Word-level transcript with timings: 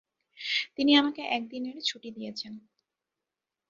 তিনি 0.75 0.91
আমাকে 0.95 1.21
একদিনের 1.37 1.77
ছুটি 1.81 2.09
দিয়েছেন। 2.11 2.53